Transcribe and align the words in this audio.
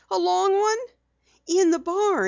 "A 0.09 0.17
long 0.17 0.57
one?" 0.59 0.79
"In 1.45 1.69
the 1.69 1.77
barn. 1.77 2.19